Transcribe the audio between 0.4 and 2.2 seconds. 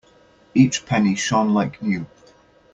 Each penny shone like new.